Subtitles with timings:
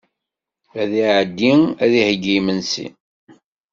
[0.81, 1.53] Ad iɛeddi
[1.83, 2.87] ad iheyyi imensi.